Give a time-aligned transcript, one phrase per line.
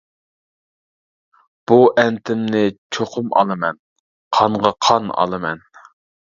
[1.73, 2.63] بۇ ئەنتىمنى
[2.99, 3.79] چوقۇم ئالىمەن،
[4.41, 5.67] قانغا قان ئالىمەن!